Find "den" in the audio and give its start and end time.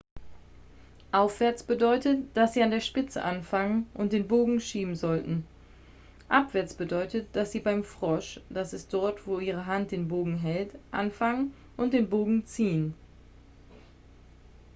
4.13-4.27, 9.91-10.07, 11.93-12.09